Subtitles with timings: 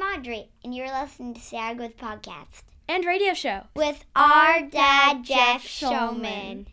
[0.00, 5.24] I'm Audrey, and you're listening to Seattle Growth Podcast and radio show with our dad,
[5.24, 6.66] Jeff Shulman.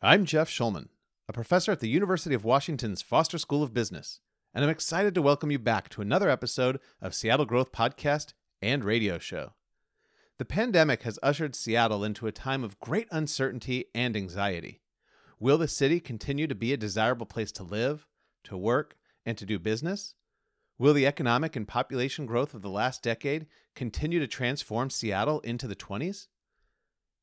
[0.00, 0.88] I'm Jeff Shulman,
[1.28, 4.20] a professor at the University of Washington's Foster School of Business,
[4.54, 8.32] and I'm excited to welcome you back to another episode of Seattle Growth Podcast
[8.62, 9.52] and radio show.
[10.38, 14.80] The pandemic has ushered Seattle into a time of great uncertainty and anxiety.
[15.38, 18.06] Will the city continue to be a desirable place to live,
[18.44, 18.96] to work,
[19.26, 20.14] and to do business?
[20.78, 25.68] Will the economic and population growth of the last decade continue to transform Seattle into
[25.68, 26.26] the 20s?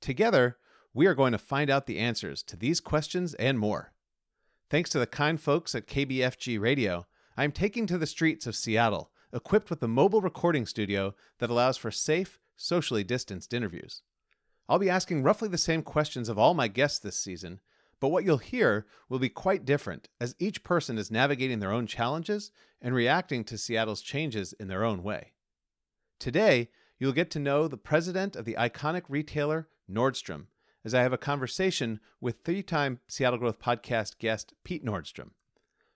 [0.01, 0.57] Together,
[0.93, 3.93] we are going to find out the answers to these questions and more.
[4.69, 8.55] Thanks to the kind folks at KBFG Radio, I am taking to the streets of
[8.55, 14.01] Seattle, equipped with a mobile recording studio that allows for safe, socially distanced interviews.
[14.67, 17.59] I'll be asking roughly the same questions of all my guests this season,
[17.99, 21.87] but what you'll hear will be quite different as each person is navigating their own
[21.87, 25.33] challenges and reacting to Seattle's changes in their own way.
[26.19, 30.47] Today, you'll get to know the president of the iconic retailer Nordstrom
[30.85, 35.31] as I have a conversation with three time Seattle Growth Podcast guest Pete Nordstrom.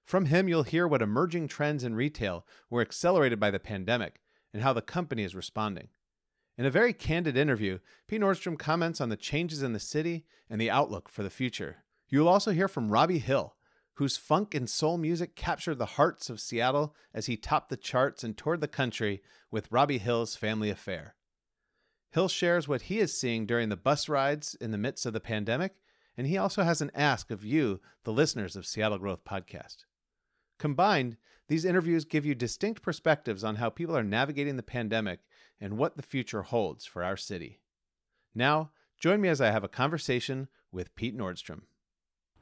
[0.03, 4.19] From him, you'll hear what emerging trends in retail were accelerated by the pandemic
[4.53, 5.87] and how the company is responding.
[6.57, 10.59] In a very candid interview, Pete Nordstrom comments on the changes in the city and
[10.61, 11.82] the outlook for the future.
[12.13, 13.55] You will also hear from Robbie Hill,
[13.95, 18.23] whose funk and soul music captured the hearts of Seattle as he topped the charts
[18.23, 21.15] and toured the country with Robbie Hill's Family Affair.
[22.11, 25.19] Hill shares what he is seeing during the bus rides in the midst of the
[25.19, 25.73] pandemic,
[26.15, 29.77] and he also has an ask of you, the listeners of Seattle Growth Podcast.
[30.59, 35.21] Combined, these interviews give you distinct perspectives on how people are navigating the pandemic
[35.59, 37.59] and what the future holds for our city.
[38.35, 38.69] Now,
[38.99, 41.61] join me as I have a conversation with Pete Nordstrom.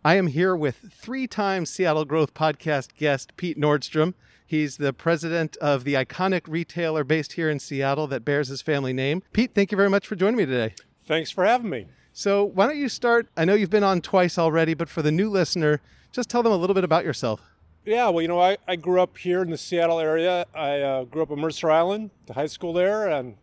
[0.04, 4.16] I am here with three time Seattle Growth Podcast guest Pete Nordstrom.
[4.48, 8.94] He's the president of the iconic retailer based here in Seattle that bears his family
[8.94, 9.22] name.
[9.32, 10.74] Pete, thank you very much for joining me today.
[11.06, 11.86] Thanks for having me.
[12.14, 13.28] So, why don't you start?
[13.38, 16.52] I know you've been on twice already, but for the new listener, just tell them
[16.52, 17.40] a little bit about yourself.
[17.86, 20.48] Yeah, well, you know, I, I grew up here in the Seattle area.
[20.56, 23.36] I uh, grew up on Mercer Island, the high school there, and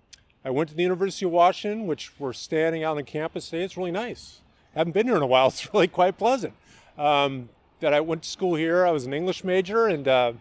[0.44, 3.62] I went to the University of Washington, which we're standing out on the campus today.
[3.62, 4.40] It's really nice
[4.78, 5.48] haven't been here in a while.
[5.48, 6.54] It's really quite pleasant.
[6.96, 7.48] Um,
[7.80, 8.86] that I went to school here.
[8.86, 10.32] I was an English major, and uh,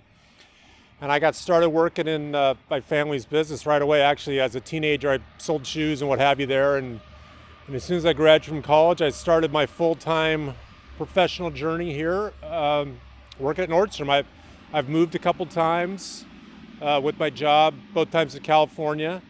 [1.01, 4.01] and I got started working in uh, my family's business right away.
[4.01, 6.99] Actually, as a teenager, I sold shoes and what have you there, and
[7.67, 10.53] and as soon as I graduated from college, I started my full-time
[10.97, 12.97] professional journey here, um,
[13.39, 14.09] working at Nordstrom.
[14.09, 14.27] I've
[14.73, 16.25] I've moved a couple times
[16.81, 19.21] uh, with my job, both times in California,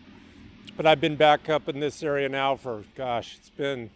[0.78, 3.90] but I've been back up in this area now for gosh, it's been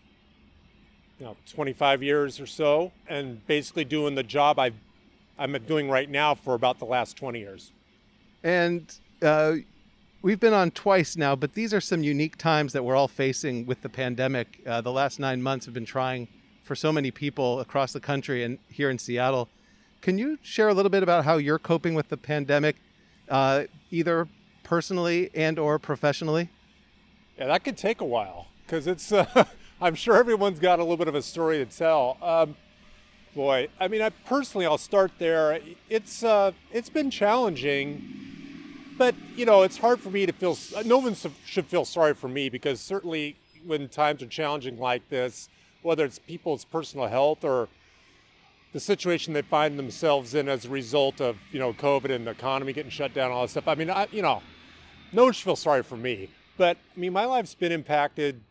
[1.21, 4.71] you know 25 years or so, and basically doing the job i
[5.37, 7.71] am doing right now for about the last 20 years.
[8.43, 9.57] And uh,
[10.23, 13.67] we've been on twice now, but these are some unique times that we're all facing
[13.67, 14.61] with the pandemic.
[14.65, 16.27] Uh, the last nine months have been trying
[16.63, 19.47] for so many people across the country and here in Seattle.
[20.01, 22.77] Can you share a little bit about how you're coping with the pandemic,
[23.29, 24.27] uh, either
[24.63, 26.49] personally and or professionally?
[27.37, 29.45] Yeah, that could take a while because it's uh,
[29.83, 32.15] I'm sure everyone's got a little bit of a story to tell.
[32.21, 32.55] Um,
[33.33, 35.59] boy, I mean, I personally, I'll start there.
[35.89, 40.55] It's uh, it's been challenging, but you know, it's hard for me to feel.
[40.85, 41.15] No one
[41.45, 45.49] should feel sorry for me because certainly when times are challenging like this,
[45.81, 47.67] whether it's people's personal health or
[48.73, 52.31] the situation they find themselves in as a result of you know COVID and the
[52.31, 53.67] economy getting shut down, all that stuff.
[53.67, 54.43] I mean, I, you know,
[55.11, 56.29] no one should feel sorry for me.
[56.55, 58.43] But I mean, my life's been impacted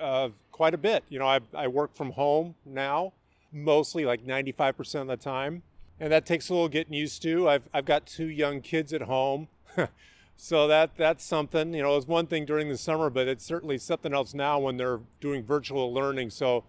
[0.00, 1.04] uh, quite a bit.
[1.08, 3.12] You know, I, I work from home now,
[3.52, 5.62] mostly like 95% of the time.
[5.98, 7.48] And that takes a little getting used to.
[7.48, 9.48] I've, I've got two young kids at home.
[10.36, 11.72] so that that's something.
[11.72, 14.58] You know, it was one thing during the summer, but it's certainly something else now
[14.58, 16.30] when they're doing virtual learning.
[16.30, 16.64] So,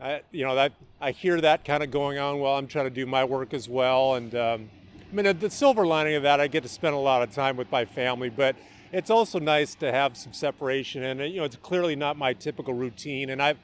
[0.00, 2.90] I, you know, that I hear that kind of going on while I'm trying to
[2.90, 4.16] do my work as well.
[4.16, 4.70] And um,
[5.12, 7.56] I mean, the silver lining of that, I get to spend a lot of time
[7.56, 8.56] with my family, but
[8.92, 11.02] it's also nice to have some separation.
[11.02, 13.30] And you know, it's clearly not my typical routine.
[13.30, 13.58] And I've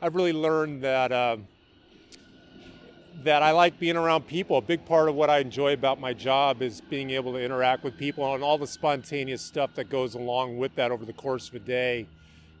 [0.00, 1.12] I've really learned that.
[1.12, 1.36] Uh,
[3.24, 4.56] that I like being around people.
[4.56, 7.84] A big part of what I enjoy about my job is being able to interact
[7.84, 11.48] with people and all the spontaneous stuff that goes along with that over the course
[11.48, 12.08] of a day.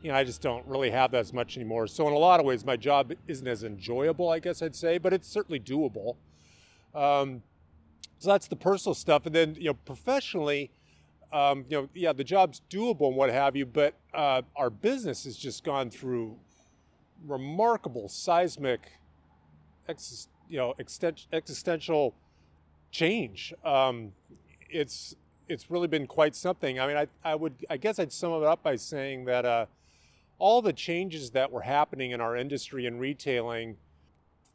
[0.02, 1.86] You know, I just don't really have that as much anymore.
[1.86, 4.98] So in a lot of ways, my job isn't as enjoyable, I guess I'd say,
[4.98, 6.16] but it's certainly doable.
[6.94, 7.42] Um,
[8.18, 10.70] so that's the personal stuff, and then you know, professionally,
[11.32, 15.24] um, you know, yeah, the job's doable and what have you, but uh, our business
[15.24, 16.36] has just gone through
[17.26, 18.80] remarkable seismic,
[19.88, 22.14] you know, existential
[22.90, 23.54] change.
[23.64, 24.12] Um,
[24.68, 25.16] it's
[25.48, 26.80] it's really been quite something.
[26.80, 29.66] I mean, I, I would, I guess I'd sum it up by saying that uh,
[30.38, 33.76] all the changes that were happening in our industry and retailing,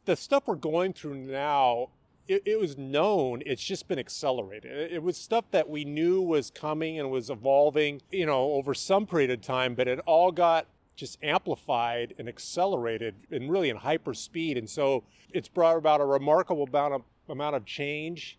[0.06, 1.90] the stuff we're going through now,
[2.28, 3.42] it, it was known.
[3.44, 4.70] It's just been accelerated.
[4.70, 8.74] It, it was stuff that we knew was coming and was evolving, you know, over
[8.74, 13.76] some period of time, but it all got just amplified and accelerated and really in
[13.76, 14.58] hyper speed.
[14.58, 18.38] And so it's brought about a remarkable amount of, amount of change.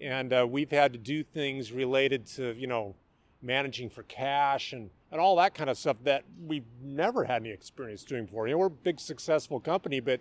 [0.00, 2.94] And uh, we've had to do things related to, you know,
[3.40, 7.50] managing for cash and, and all that kind of stuff that we've never had any
[7.50, 8.46] experience doing before.
[8.46, 10.20] You know, we're a big successful company, but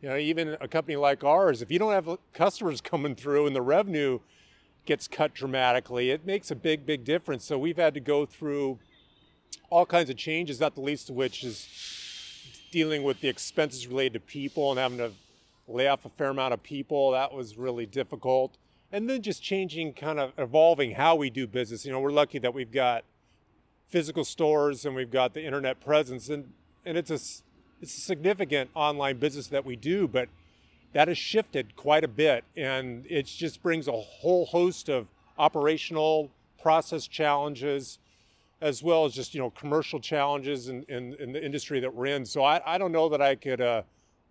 [0.00, 3.56] you know, even a company like ours, if you don't have customers coming through and
[3.56, 4.20] the revenue
[4.84, 7.44] gets cut dramatically, it makes a big, big difference.
[7.44, 8.78] So we've had to go through
[9.70, 11.68] all kinds of changes, not the least of which is
[12.70, 15.12] dealing with the expenses related to people and having to
[15.66, 17.10] lay off a fair amount of people.
[17.12, 18.56] That was really difficult
[18.90, 22.38] and then just changing kind of evolving how we do business you know we're lucky
[22.38, 23.04] that we've got
[23.88, 26.52] physical stores and we've got the internet presence and
[26.84, 27.18] and it's a
[27.80, 30.28] it's a significant online business that we do but
[30.92, 35.06] that has shifted quite a bit and it just brings a whole host of
[35.38, 36.30] operational
[36.60, 37.98] process challenges
[38.60, 42.06] as well as just you know commercial challenges in, in, in the industry that we're
[42.06, 43.82] in so i, I don't know that i could uh,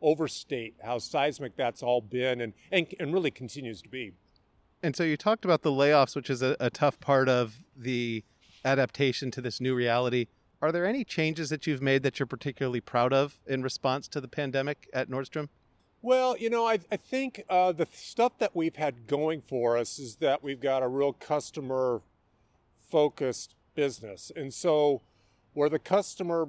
[0.02, 4.14] overstate how seismic that's all been and, and, and really continues to be
[4.84, 8.24] and so you talked about the layoffs, which is a, a tough part of the
[8.64, 10.28] adaptation to this new reality.
[10.62, 14.21] Are there any changes that you've made that you're particularly proud of in response to
[14.21, 15.50] the pandemic at Nordstrom?
[16.01, 20.00] Well, you know, I, I think uh, the stuff that we've had going for us
[20.00, 22.01] is that we've got a real customer
[22.89, 24.31] focused business.
[24.36, 25.01] And so
[25.54, 26.48] where the customer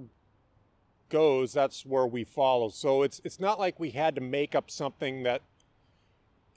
[1.08, 2.68] goes, that's where we follow.
[2.68, 5.42] So it's it's not like we had to make up something that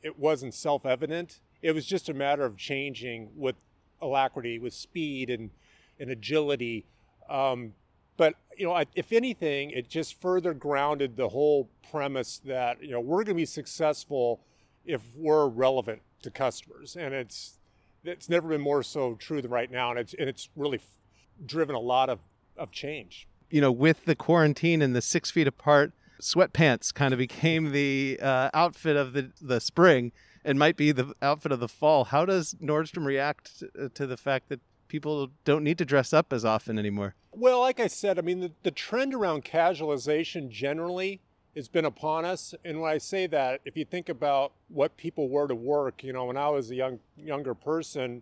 [0.04, 3.56] it wasn't self-evident it was just a matter of changing with
[4.02, 5.52] alacrity, with speed and,
[6.00, 6.86] and agility.
[7.32, 7.74] Um,
[8.18, 13.00] but you know, if anything, it just further grounded the whole premise that you know
[13.00, 14.42] we're going to be successful
[14.86, 17.58] if we're relevant to customers, and it's
[18.04, 20.98] it's never been more so true than right now, and it's and it's really f-
[21.46, 22.20] driven a lot of
[22.58, 23.28] of change.
[23.50, 28.20] You know, with the quarantine and the six feet apart, sweatpants kind of became the
[28.22, 30.12] uh, outfit of the the spring
[30.44, 32.06] and might be the outfit of the fall.
[32.06, 34.60] How does Nordstrom react uh, to the fact that
[34.92, 37.16] people don't need to dress up as often anymore?
[37.32, 41.22] Well, like I said, I mean, the, the trend around casualization generally
[41.56, 42.54] has been upon us.
[42.66, 46.12] And when I say that, if you think about what people wore to work, you
[46.12, 48.22] know, when I was a young younger person,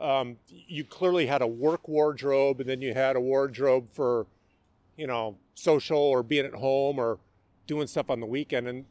[0.00, 4.26] um, you clearly had a work wardrobe, and then you had a wardrobe for,
[4.96, 7.18] you know, social or being at home or
[7.66, 8.68] doing stuff on the weekend.
[8.68, 8.86] And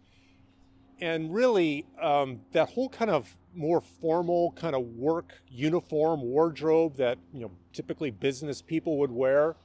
[1.01, 7.17] and really um, that whole kind of more formal kind of work uniform wardrobe that
[7.33, 9.55] you know typically business people would wear.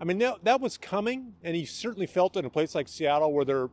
[0.00, 2.88] I mean that, that was coming and you certainly felt it in a place like
[2.88, 3.68] seattle where they're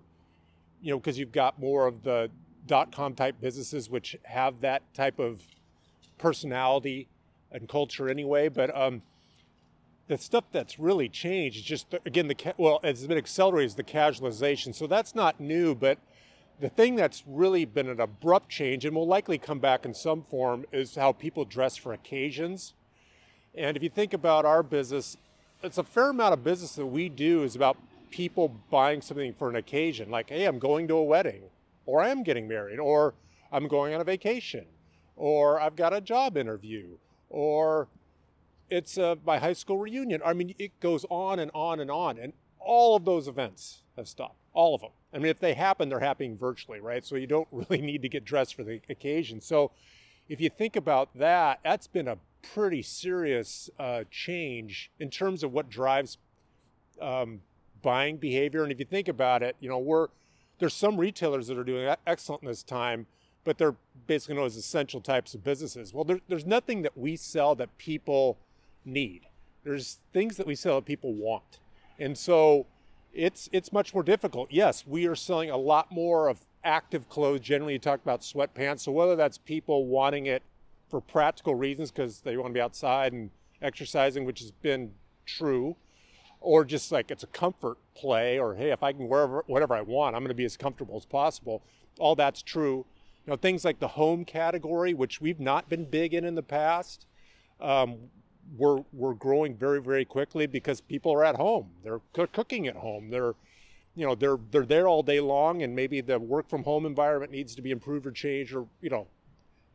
[0.81, 2.29] you know because you've got more of the
[2.65, 5.41] dot com type businesses which have that type of
[6.17, 7.07] personality
[7.51, 9.01] and culture anyway but um,
[10.07, 13.83] the stuff that's really changed is just again the well it's been accelerated is the
[13.83, 14.73] casualization.
[14.73, 15.99] So that's not new but
[16.59, 20.23] the thing that's really been an abrupt change and will likely come back in some
[20.23, 22.73] form is how people dress for occasions.
[23.53, 25.17] And if you think about our business,
[25.61, 27.77] it's a fair amount of business that we do is about
[28.09, 31.43] people buying something for an occasion, like, hey, I'm going to a wedding,
[31.85, 33.13] or I am getting married, or
[33.51, 34.65] I'm going on a vacation,
[35.15, 36.97] or I've got a job interview,
[37.29, 37.87] or
[38.69, 40.21] it's my high school reunion.
[40.25, 42.17] I mean, it goes on and on and on.
[42.17, 44.91] And all of those events have stopped, all of them.
[45.13, 47.05] I mean, if they happen, they're happening virtually, right?
[47.05, 49.41] So you don't really need to get dressed for the occasion.
[49.41, 49.71] So
[50.29, 52.17] if you think about that, that's been a
[52.53, 56.17] pretty serious uh, change in terms of what drives
[57.01, 57.41] um,
[57.81, 58.63] buying behavior.
[58.63, 60.07] And if you think about it, you know, we're
[60.59, 63.05] there's some retailers that are doing excellent in this time,
[63.43, 63.75] but they're
[64.07, 65.93] basically known as essential types of businesses.
[65.93, 68.37] Well, there, there's nothing that we sell that people
[68.83, 69.27] need.
[69.63, 71.59] There's things that we sell that people want.
[71.99, 72.65] And so
[73.13, 74.49] it's it's much more difficult.
[74.51, 77.41] Yes, we are selling a lot more of active clothes.
[77.41, 78.81] Generally, you talk about sweatpants.
[78.81, 80.43] So whether that's people wanting it
[80.89, 84.93] for practical reasons because they want to be outside and exercising, which has been
[85.25, 85.75] true,
[86.39, 89.81] or just like it's a comfort play, or hey, if I can wear whatever I
[89.81, 91.63] want, I'm going to be as comfortable as possible.
[91.99, 92.85] All that's true.
[93.25, 96.43] You know, things like the home category, which we've not been big in in the
[96.43, 97.05] past.
[97.59, 98.09] Um,
[98.55, 101.71] we're we're growing very very quickly because people are at home.
[101.83, 103.09] They're cooking at home.
[103.09, 103.33] They're
[103.95, 107.31] you know they're they're there all day long, and maybe the work from home environment
[107.31, 109.07] needs to be improved or changed, or you know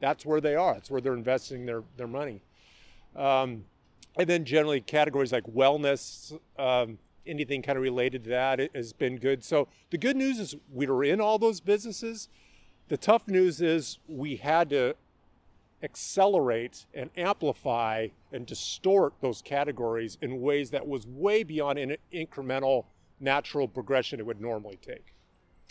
[0.00, 0.75] that's where they are.
[0.75, 2.43] That's where they're investing their their money.
[3.17, 3.64] Um,
[4.17, 9.17] and then generally categories like wellness, um, anything kind of related to that has been
[9.17, 9.45] good.
[9.45, 12.29] So the good news is we were in all those businesses.
[12.88, 14.97] The tough news is we had to
[15.83, 22.85] accelerate and amplify and distort those categories in ways that was way beyond an incremental
[23.21, 25.15] natural progression it would normally take.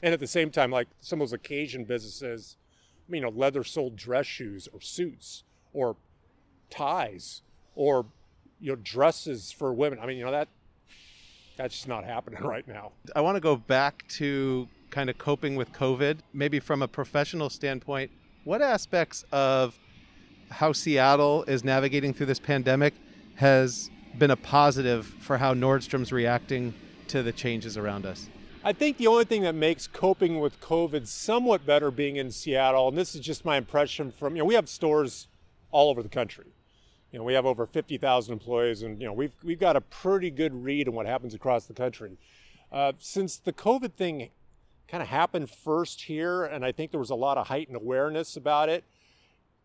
[0.03, 2.58] And at the same time, like some of those occasion businesses,
[3.10, 5.96] you know, leather soled dress shoes or suits or
[6.70, 7.41] ties
[7.75, 8.06] or
[8.60, 10.00] you know dresses for women.
[10.01, 10.48] I mean, you know that
[11.58, 12.91] that's just not happening right now.
[13.15, 17.50] I want to go back to kind of coping with COVID, maybe from a professional
[17.50, 18.12] standpoint.
[18.44, 19.77] What aspects of
[20.51, 22.93] how Seattle is navigating through this pandemic
[23.36, 26.74] has been a positive for how Nordstrom's reacting
[27.08, 28.27] to the changes around us?
[28.63, 32.89] I think the only thing that makes coping with COVID somewhat better being in Seattle,
[32.89, 35.27] and this is just my impression from, you know, we have stores
[35.72, 36.53] all over the country.
[37.12, 40.29] You know, we have over 50,000 employees, and, you know, we've, we've got a pretty
[40.29, 42.17] good read on what happens across the country.
[42.72, 44.29] Uh, since the COVID thing
[44.88, 48.38] kind of happened first here, and I think there was a lot of heightened awareness
[48.38, 48.84] about it,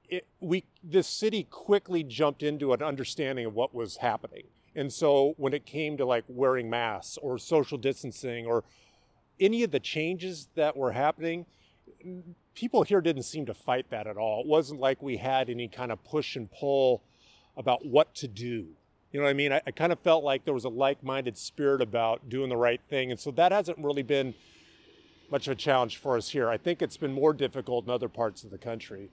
[0.09, 4.45] it, we this city quickly jumped into an understanding of what was happening.
[4.75, 8.65] And so when it came to like wearing masks or social distancing or
[9.41, 11.47] any of the changes that were happening,
[12.55, 14.43] people here didn't seem to fight that at all.
[14.43, 17.03] It wasn't like we had any kind of push and pull
[17.57, 18.67] about what to do.
[19.13, 19.53] You know what I mean?
[19.53, 22.57] I, I kind of felt like there was a like minded spirit about doing the
[22.57, 23.11] right thing.
[23.11, 24.35] And so that hasn't really been
[25.31, 26.49] much of a challenge for us here.
[26.49, 29.11] I think it's been more difficult in other parts of the country.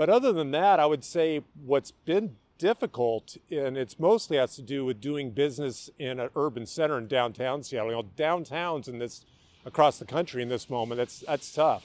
[0.00, 4.62] But other than that, I would say what's been difficult, and it's mostly has to
[4.62, 7.90] do with doing business in an urban center in downtown Seattle.
[7.90, 9.26] You know, downtowns in this
[9.66, 11.84] across the country in this moment, that's that's tough.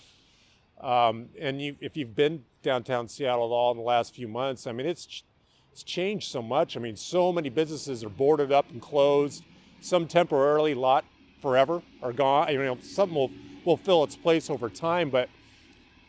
[0.79, 4.65] Um, and you, if you've been downtown Seattle at all in the last few months,
[4.65, 5.23] I mean, it's
[5.73, 6.77] it's changed so much.
[6.77, 9.43] I mean, so many businesses are boarded up and closed.
[9.81, 11.03] Some temporarily, lot
[11.41, 12.49] forever are gone.
[12.49, 13.31] You know, some will
[13.65, 15.27] will fill its place over time, but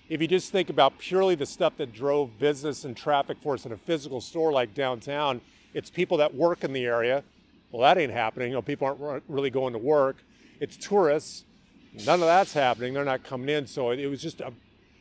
[0.09, 3.67] if you just think about purely the stuff that drove business and traffic for us
[3.67, 5.41] in a physical store like downtown,
[5.75, 7.25] it's people that work in the area.
[7.73, 8.49] Well, that ain't happening.
[8.49, 10.17] You know, people aren't really going to work.
[10.61, 11.45] It's tourists.
[12.05, 12.95] None of that's happening.
[12.95, 13.67] They're not coming in.
[13.67, 14.53] So it was just a,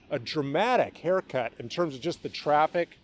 [0.09, 2.97] a dramatic haircut in terms of just the traffic.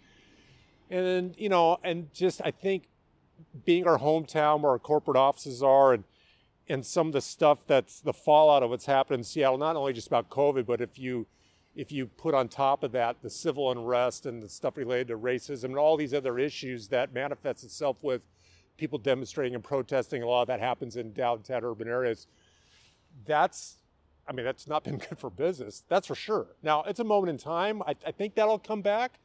[0.90, 2.84] And you know, and just I think
[3.64, 6.04] being our hometown where our corporate offices are and
[6.68, 9.94] and some of the stuff that's the fallout of what's happened in Seattle, not only
[9.94, 11.28] just about COVID, but if you
[11.76, 15.18] if you put on top of that the civil unrest and the stuff related to
[15.18, 18.22] racism and all these other issues that manifests itself with
[18.78, 22.28] people demonstrating and protesting, a lot of that happens in downtown urban areas.
[23.26, 23.78] That's,
[24.28, 25.84] I mean, that's not been good for business.
[25.88, 26.48] That's for sure.
[26.64, 27.82] Now, it's a moment in time.
[27.84, 29.20] I, I think that'll come back.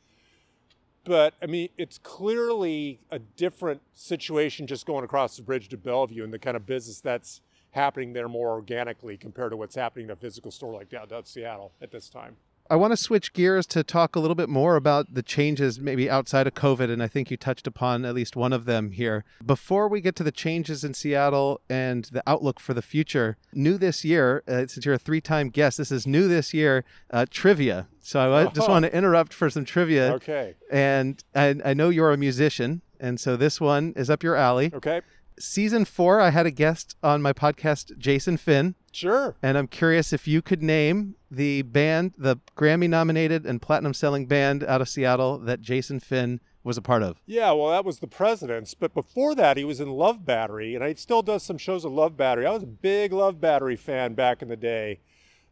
[1.04, 6.24] But I mean, it's clearly a different situation just going across the bridge to Bellevue
[6.24, 7.40] and the kind of business that's
[7.72, 11.72] happening there more organically compared to what's happening in a physical store like downtown Seattle
[11.80, 12.36] at this time.
[12.68, 16.10] I want to switch gears to talk a little bit more about the changes maybe
[16.10, 19.24] outside of COVID, and I think you touched upon at least one of them here.
[19.44, 23.78] Before we get to the changes in Seattle and the outlook for the future, new
[23.78, 27.26] this year, uh, since you're a three time guest, this is new this year uh,
[27.30, 27.88] trivia.
[28.00, 28.50] So I oh.
[28.50, 30.14] just want to interrupt for some trivia.
[30.14, 30.54] Okay.
[30.70, 34.72] And I, I know you're a musician, and so this one is up your alley.
[34.74, 35.02] Okay
[35.38, 38.74] season four, I had a guest on my podcast, Jason Finn.
[38.92, 39.36] Sure.
[39.42, 44.26] And I'm curious if you could name the band, the Grammy nominated and platinum selling
[44.26, 47.20] band out of Seattle that Jason Finn was a part of.
[47.26, 48.74] Yeah, well, that was the Presidents.
[48.74, 51.92] But before that, he was in Love Battery, and he still does some shows of
[51.92, 52.46] Love Battery.
[52.46, 55.00] I was a big Love Battery fan back in the day.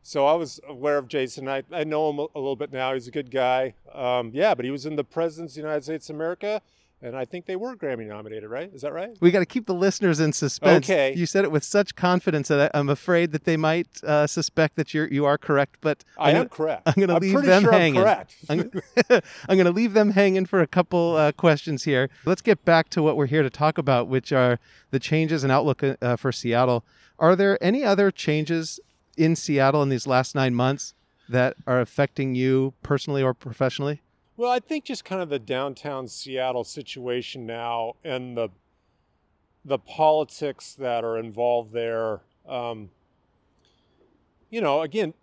[0.03, 1.49] So I was aware of Jason.
[1.49, 2.93] I, I know him a, little bit now.
[2.93, 3.75] He's a good guy.
[3.93, 6.61] Um, yeah, but he was in the Presidents of the United States of America
[7.05, 8.73] and I think they were Grammy nominated, right?
[8.73, 9.11] Is that right?
[9.21, 10.87] We got to keep the listeners in suspense.
[10.87, 11.15] Okay.
[11.15, 14.77] You said it with such confidence that I, am afraid that they might uh, suspect
[14.77, 16.83] that you're you are correct, but I I'm am gonna, correct.
[16.87, 17.99] I'm going to leave them sure hanging.
[18.01, 18.37] I'm correct.
[18.49, 22.09] I'm, I'm going to leave them hanging for a couple uh, questions here.
[22.25, 24.59] Let's get back to what we're here to talk about, which are
[24.91, 26.85] the changes and outlook uh, for Seattle.
[27.19, 28.81] Are there any other changes
[29.17, 30.95] in Seattle in these last nine months
[31.29, 34.01] that are affecting you personally or professionally?
[34.37, 38.49] Well, I think just kind of the downtown Seattle situation now and the
[39.65, 42.21] the politics that are involved there.
[42.47, 42.91] Um,
[44.51, 45.15] you know, again,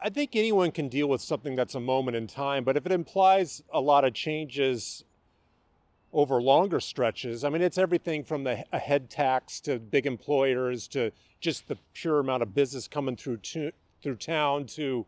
[0.00, 2.92] I think anyone can deal with something that's a moment in time, but if it
[2.92, 5.04] implies a lot of changes
[6.12, 10.88] over longer stretches, I mean, it's everything from the a head tax to big employers
[10.88, 13.70] to just the pure amount of business coming through to,
[14.02, 15.06] through town to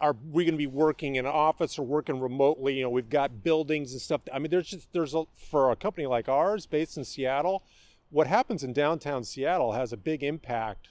[0.00, 2.74] are we going to be working in an office or working remotely?
[2.74, 4.22] You know, we've got buildings and stuff.
[4.32, 7.62] I mean, there's just there's a, for a company like ours based in Seattle,
[8.10, 10.88] what happens in downtown Seattle has a big impact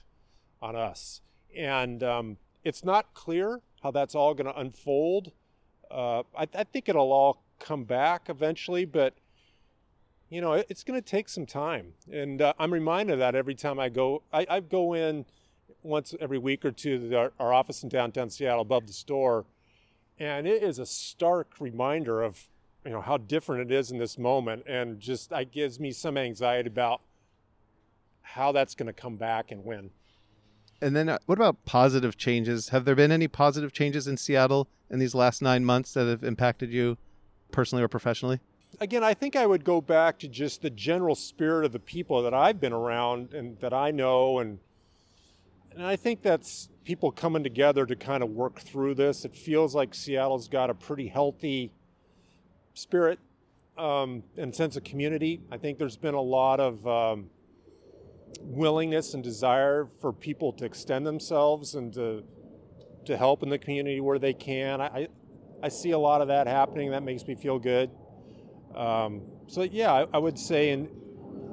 [0.60, 1.20] on us,
[1.54, 5.32] and um, it's not clear how that's all going to unfold.
[5.90, 9.14] Uh, I, I, think it'll all come back eventually, but
[10.28, 13.34] you know, it, it's going to take some time, and uh, I'm reminded of that
[13.34, 14.22] every time I go.
[14.32, 15.26] I, I go in
[15.82, 19.46] once every week or two to our, our office in downtown Seattle above the store.
[20.18, 22.48] And it is a stark reminder of
[22.84, 24.64] you know how different it is in this moment.
[24.66, 27.00] And just it gives me some anxiety about
[28.22, 29.90] how that's going to come back and when.
[30.82, 32.70] And then uh, what about positive changes?
[32.70, 36.24] Have there been any positive changes in seattle in these last nine months that have
[36.24, 36.96] impacted you
[37.50, 38.40] personally or professionally?
[38.78, 42.22] Again i think i would go back to just the general spirit of the people
[42.22, 44.60] that i've been around and that i know and
[45.74, 49.24] and I think that's people coming together to kind of work through this.
[49.24, 51.72] It feels like Seattle's got a pretty healthy
[52.74, 53.18] spirit
[53.78, 55.40] um, and sense of community.
[55.50, 57.30] I think there's been a lot of um,
[58.40, 62.24] willingness and desire for people to extend themselves and to
[63.06, 64.80] to help in the community where they can.
[64.80, 65.08] I
[65.62, 66.90] I see a lot of that happening.
[66.90, 67.90] That makes me feel good.
[68.74, 70.88] Um, so yeah, I, I would say in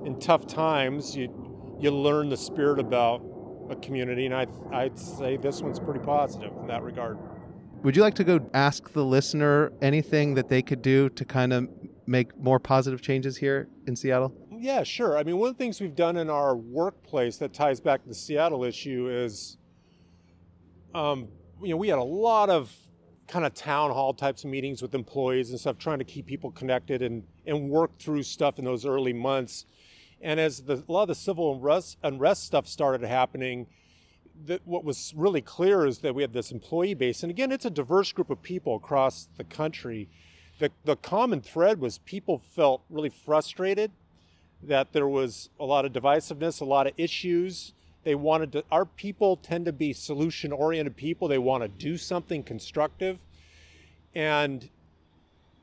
[0.05, 3.21] in tough times you you learn the spirit about
[3.69, 7.17] a community, and I'd, I'd say this one's pretty positive in that regard.
[7.83, 11.53] Would you like to go ask the listener anything that they could do to kind
[11.53, 11.69] of
[12.05, 14.33] make more positive changes here in Seattle?
[14.51, 15.17] Yeah, sure.
[15.17, 18.09] I mean, one of the things we've done in our workplace that ties back to
[18.09, 19.57] the Seattle issue is,
[20.95, 21.27] um,
[21.61, 22.75] you know, we had a lot of
[23.27, 26.49] kind of town hall types of meetings with employees and stuff, trying to keep people
[26.51, 29.65] connected and, and work through stuff in those early months.
[30.21, 33.67] And as the, a lot of the civil unrest, unrest stuff started happening,
[34.45, 37.23] that what was really clear is that we had this employee base.
[37.23, 40.09] And again, it's a diverse group of people across the country.
[40.59, 43.91] The, the common thread was people felt really frustrated
[44.63, 47.73] that there was a lot of divisiveness, a lot of issues.
[48.03, 51.27] They wanted to, our people tend to be solution oriented people.
[51.27, 53.19] They want to do something constructive.
[54.15, 54.69] And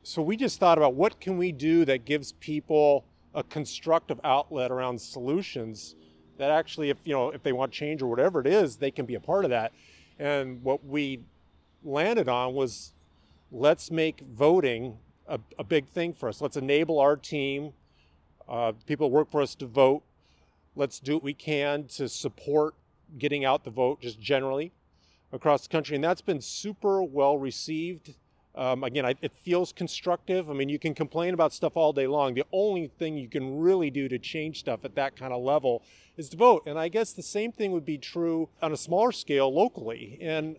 [0.04, 4.70] so we just thought about what can we do that gives people a constructive outlet
[4.70, 5.96] around solutions
[6.38, 9.06] that actually if you know if they want change or whatever it is they can
[9.06, 9.72] be a part of that.
[10.18, 11.20] And what we
[11.82, 12.92] landed on was
[13.50, 16.40] let's make voting a, a big thing for us.
[16.40, 17.72] Let's enable our team
[18.48, 20.02] uh, people work for us to vote.
[20.76, 22.74] Let's do what we can to support
[23.18, 24.72] getting out the vote just generally
[25.32, 25.94] across the country.
[25.94, 28.14] And that's been super well received
[28.56, 30.48] um, again, I, it feels constructive.
[30.48, 32.34] I mean, you can complain about stuff all day long.
[32.34, 35.82] The only thing you can really do to change stuff at that kind of level
[36.16, 36.62] is to vote.
[36.66, 40.18] And I guess the same thing would be true on a smaller scale locally.
[40.20, 40.56] And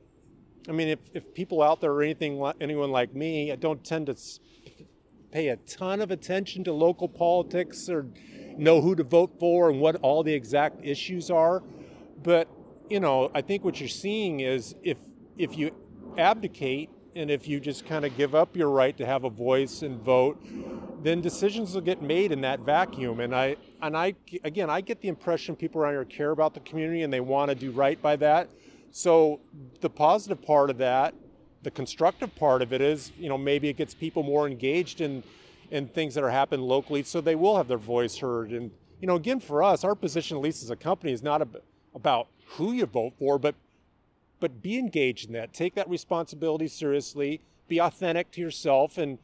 [0.67, 4.07] I mean, if, if people out there or anything, anyone like me, I don't tend
[4.07, 4.15] to
[5.31, 8.07] pay a ton of attention to local politics or
[8.57, 11.63] know who to vote for and what all the exact issues are.
[12.21, 12.49] But
[12.89, 14.97] you know, I think what you're seeing is if
[15.37, 15.71] if you
[16.17, 19.81] abdicate and if you just kind of give up your right to have a voice
[19.81, 20.37] and vote,
[21.01, 23.21] then decisions will get made in that vacuum.
[23.21, 26.59] And I, and I, again, I get the impression people around here care about the
[26.59, 28.49] community and they want to do right by that.
[28.91, 29.39] So
[29.79, 31.15] the positive part of that,
[31.63, 35.23] the constructive part of it is, you know, maybe it gets people more engaged in,
[35.71, 38.51] in things that are happening locally, so they will have their voice heard.
[38.51, 41.45] And you know, again, for us, our position, at least as a company, is not
[41.93, 43.55] about who you vote for, but
[44.39, 45.53] but be engaged in that.
[45.53, 47.41] Take that responsibility seriously.
[47.67, 49.17] Be authentic to yourself and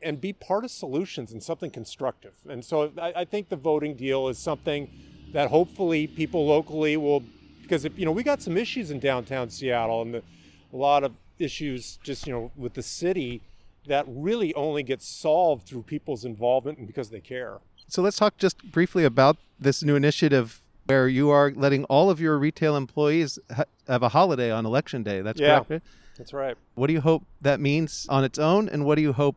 [0.00, 2.32] and be part of solutions and something constructive.
[2.48, 4.88] And so I, I think the voting deal is something
[5.32, 7.24] that hopefully people locally will
[7.62, 10.22] because if, you know we got some issues in downtown Seattle and the,
[10.72, 13.42] a lot of issues just you know with the city
[13.86, 17.58] that really only gets solved through people's involvement and because they care.
[17.88, 22.18] So let's talk just briefly about this new initiative where you are letting all of
[22.18, 25.20] your retail employees ha- have a holiday on election day.
[25.20, 25.84] That's yeah, correct.
[26.16, 26.56] That's right.
[26.74, 29.36] What do you hope that means on its own, and what do you hope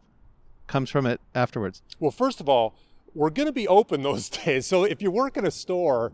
[0.68, 1.82] comes from it afterwards?
[2.00, 2.76] Well, first of all,
[3.14, 4.66] we're going to be open those days.
[4.66, 6.14] So if you work in a store,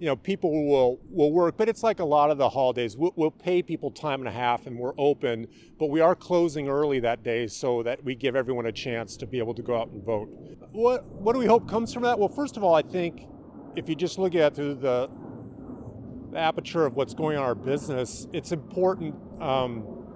[0.00, 2.96] you know people will will work, but it's like a lot of the holidays.
[2.96, 5.46] We'll, we'll pay people time and a half, and we're open,
[5.78, 9.28] but we are closing early that day so that we give everyone a chance to
[9.28, 10.28] be able to go out and vote.
[10.72, 12.18] What what do we hope comes from that?
[12.18, 13.28] Well, first of all, I think
[13.76, 15.10] if you just look at through the,
[16.30, 20.06] the aperture of what's going on in our business, it's important um,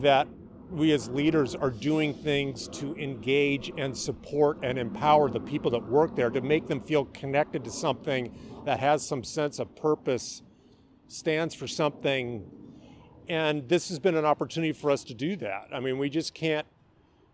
[0.00, 0.26] that
[0.70, 5.86] we as leaders are doing things to engage and support and empower the people that
[5.88, 10.42] work there to make them feel connected to something that has some sense of purpose,
[11.06, 12.50] stands for something,
[13.28, 15.68] And this has been an opportunity for us to do that.
[15.72, 16.66] I mean, we just can't,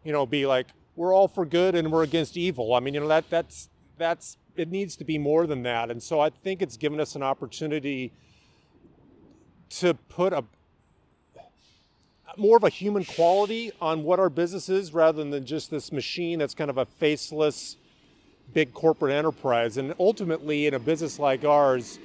[0.04, 2.74] you know, be like we're all for good and we're against evil.
[2.74, 5.90] I mean, you know, that that's that's it needs to be more than that.
[5.90, 8.12] And so I think it's given us an opportunity
[9.70, 10.44] to put a
[12.36, 16.38] more of a human quality on what our business is rather than just this machine
[16.38, 17.76] that's kind of a faceless
[18.52, 19.76] big corporate enterprise.
[19.76, 21.98] And ultimately, in a business like ours,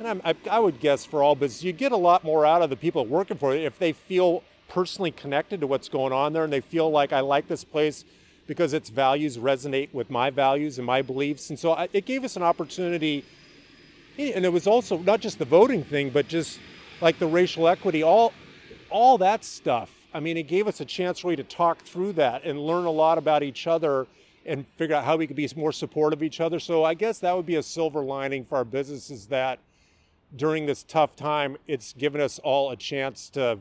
[0.00, 2.70] and I, I would guess for all business, you get a lot more out of
[2.70, 6.44] the people working for it if they feel personally connected to what's going on there
[6.44, 8.04] and they feel like I like this place
[8.50, 11.50] because its values resonate with my values and my beliefs.
[11.50, 13.24] And so I, it gave us an opportunity.
[14.18, 16.58] And it was also not just the voting thing, but just
[17.00, 18.32] like the racial equity, all,
[18.90, 19.92] all that stuff.
[20.12, 22.90] I mean, it gave us a chance really to talk through that and learn a
[22.90, 24.08] lot about each other
[24.44, 26.58] and figure out how we could be more supportive of each other.
[26.58, 29.60] So I guess that would be a silver lining for our businesses that
[30.34, 33.60] during this tough time, it's given us all a chance to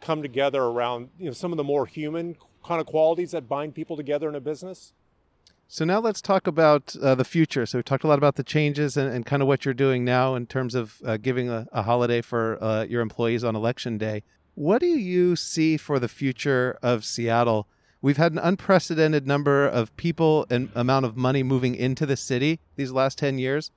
[0.00, 3.74] come together around you know some of the more human kind of qualities that bind
[3.74, 4.92] people together in a business.
[5.68, 7.66] So now let's talk about uh, the future.
[7.66, 10.04] So we talked a lot about the changes and, and, kind of what you're doing
[10.04, 13.98] now in terms of uh, giving a, a, holiday for uh, your employees on election
[13.98, 14.22] day.
[14.54, 17.66] What do you see for the future of Seattle?
[18.00, 22.60] We've had an unprecedented number of people and amount of money moving into the city
[22.76, 23.72] these last 10 years.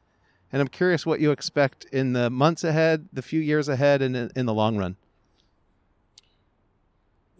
[0.51, 4.15] And I'm curious what you expect in the months ahead, the few years ahead, and
[4.15, 4.95] in, in the long run.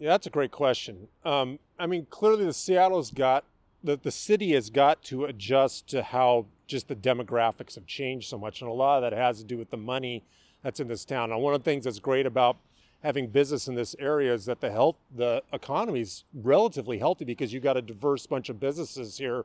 [0.00, 1.08] Yeah, that's a great question.
[1.26, 3.44] Um, I mean, clearly the Seattle's got
[3.84, 8.38] the, the city has got to adjust to how just the demographics have changed so
[8.38, 10.22] much, and a lot of that has to do with the money
[10.62, 11.30] that's in this town.
[11.30, 12.56] And one of the things that's great about
[13.02, 17.52] having business in this area is that the health, the economy is relatively healthy because
[17.52, 19.44] you have got a diverse bunch of businesses here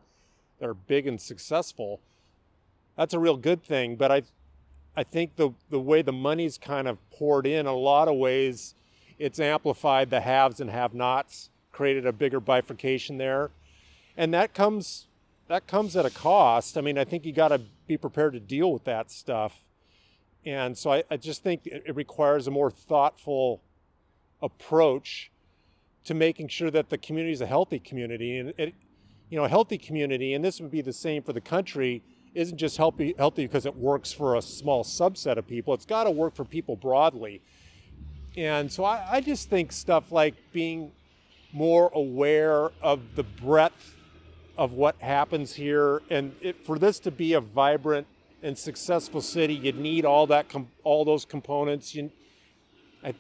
[0.60, 2.00] that are big and successful.
[2.96, 3.98] That's a real good thing.
[3.98, 4.22] But I,
[4.96, 8.76] I think the the way the money's kind of poured in, a lot of ways
[9.18, 13.52] it's amplified the haves and have-nots, created a bigger bifurcation there,
[14.18, 15.08] and that comes
[15.48, 16.76] that comes at a cost.
[16.78, 19.64] I mean, I think you got to be prepared to deal with that stuff,
[20.46, 23.62] and so I, I just think it requires a more thoughtful
[24.42, 25.32] approach
[26.06, 28.74] to making sure that the community is a healthy community, and it,
[29.30, 32.02] you know, a healthy community, and this would be the same for the country
[32.36, 35.74] isn't just healthy, healthy because it works for a small subset of people.
[35.74, 37.42] It's got to work for people broadly.
[38.38, 40.92] And so I, I just think stuff like being
[41.54, 43.96] more aware of the breadth
[44.58, 48.08] of what happens here, and it, for this to be a vibrant
[48.42, 51.96] and successful city, you need all that, com- all those components.
[51.96, 52.12] You,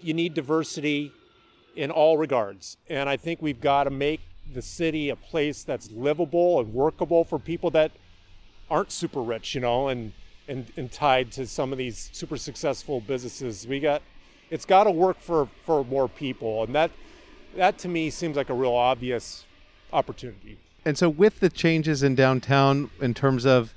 [0.01, 1.12] you need diversity
[1.75, 4.21] in all regards, and I think we've got to make
[4.54, 7.91] the city a place that's livable and workable for people that
[8.69, 10.13] aren't super rich, you know, and
[10.47, 13.67] and, and tied to some of these super successful businesses.
[13.67, 14.01] We got
[14.49, 16.91] it's got to work for for more people, and that
[17.55, 19.45] that to me seems like a real obvious
[19.91, 20.60] opportunity.
[20.84, 23.73] And so, with the changes in downtown in terms of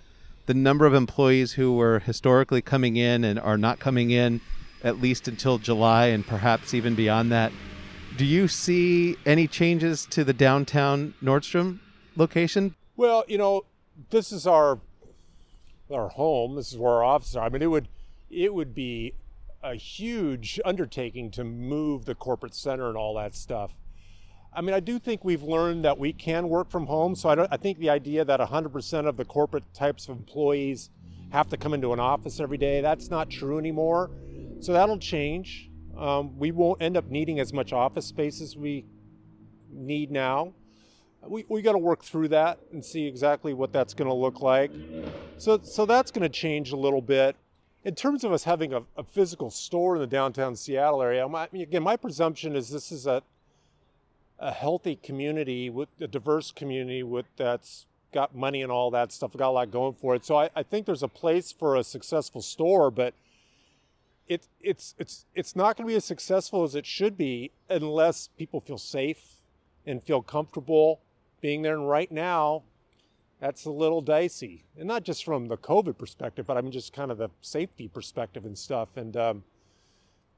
[0.47, 4.41] the number of employees who were historically coming in and are not coming in
[4.83, 7.53] at least until July and perhaps even beyond that,
[8.17, 11.81] do you see any changes to the downtown Nordstrom
[12.17, 12.75] location?
[12.97, 13.65] Well, you know,
[14.11, 14.79] this is our
[15.91, 16.57] our home.
[16.57, 17.47] This is where our offices are.
[17.47, 17.89] I mean, it would
[18.31, 19.15] it would be
[19.63, 23.73] a huge undertaking to move the corporate center and all that stuff.
[24.53, 27.15] I mean, I do think we've learned that we can work from home.
[27.15, 30.91] So I, I think the idea that 100% of the corporate types of employees
[31.31, 34.11] have to come into an office every day, that's not true anymore.
[34.61, 35.71] So that'll change.
[35.97, 38.87] Um, we won't end up needing as much office space as we
[39.71, 40.55] need now
[41.27, 44.41] we, we got to work through that and see exactly what that's going to look
[44.41, 44.71] like.
[45.39, 47.37] So, so that's going to change a little bit.
[47.89, 51.49] In terms of us having a, a physical store in the downtown Seattle area, my,
[51.55, 53.23] again, my presumption is this is a,
[54.39, 59.35] a healthy community with a diverse community with that's got money and all that stuff,
[59.35, 60.23] got a lot going for it.
[60.27, 63.15] So I, I think there's a place for a successful store, but
[64.27, 68.29] it, it's, it's, it's not going to be as successful as it should be unless
[68.37, 69.37] people feel safe
[69.87, 71.01] and feel comfortable
[71.41, 71.73] being there.
[71.73, 72.65] And right now,
[73.41, 74.65] that's a little dicey.
[74.77, 77.89] And not just from the COVID perspective, but I mean, just kind of the safety
[77.89, 78.97] perspective and stuff.
[78.97, 79.45] And, um,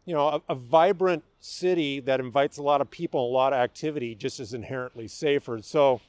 [0.05, 3.59] you know, a, a, vibrant city that invites a lot of people, a lot of
[3.59, 5.61] activity, just is inherently safer.
[5.63, 6.01] So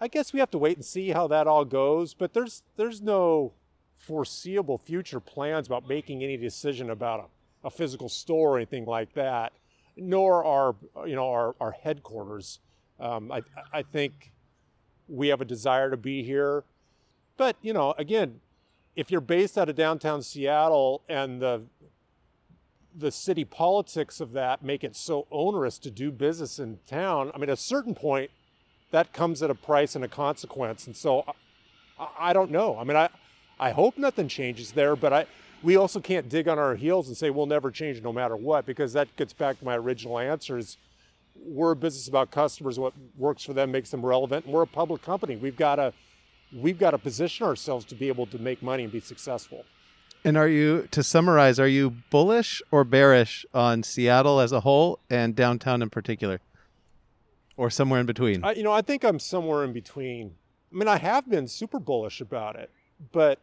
[0.00, 2.14] I guess we have to wait and see how that all goes.
[2.14, 3.52] But there's there's no
[3.94, 7.30] foreseeable future plans about making any decision about
[7.64, 9.52] a, a physical store or anything like that,
[9.96, 10.74] nor are
[11.06, 12.60] you know our, our headquarters.
[12.98, 14.32] Um, I, I think
[15.08, 16.64] we have a desire to be here.
[17.36, 18.40] But, you know, again,
[18.94, 21.62] if you're based out of downtown Seattle and the
[22.98, 27.30] the city politics of that make it so onerous to do business in town.
[27.34, 28.30] I mean, at a certain point,
[28.90, 30.86] that comes at a price and a consequence.
[30.86, 31.24] And so
[31.98, 32.78] I, I don't know.
[32.78, 33.10] I mean, I,
[33.60, 35.26] I hope nothing changes there, but I,
[35.62, 38.64] we also can't dig on our heels and say we'll never change no matter what,
[38.64, 40.78] because that gets back to my original answers.
[41.44, 42.78] We're a business about customers.
[42.78, 44.46] What works for them makes them relevant.
[44.46, 45.36] And we're a public company.
[45.36, 45.92] We've got to,
[46.52, 49.64] we've got to position ourselves to be able to make money and be successful.
[50.24, 54.98] And are you, to summarize, are you bullish or bearish on Seattle as a whole
[55.08, 56.40] and downtown in particular?
[57.56, 58.44] Or somewhere in between?
[58.44, 60.34] I, you know, I think I'm somewhere in between.
[60.72, 62.70] I mean, I have been super bullish about it,
[63.12, 63.40] but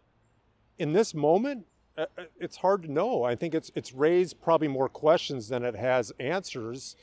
[0.77, 1.65] in this moment,
[1.97, 3.23] uh, uh, it's hard to know.
[3.23, 6.95] I think it's it's raised probably more questions than it has answers,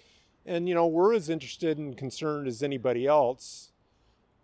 [0.47, 3.73] and you know we're as interested and concerned as anybody else.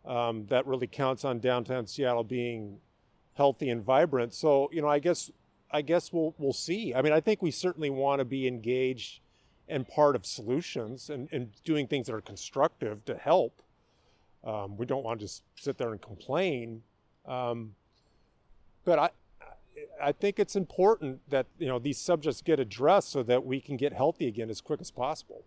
[0.05, 2.79] Um, that really counts on downtown Seattle being
[3.35, 4.35] healthy and vibrant.
[4.35, 5.31] So you know, I guess
[5.71, 6.95] I guess we'll we'll see.
[6.95, 9.21] I mean, I think we certainly want to be engaged
[9.69, 13.63] and part of solutions and, and doing things that are constructive to help.
[14.45, 16.83] Um, we don't want to just sit there and complain.
[17.27, 17.75] Um,
[18.85, 19.11] but I,
[20.01, 23.77] I think it's important that you know these subjects get addressed so that we can
[23.77, 25.43] get healthy again as quick as possible.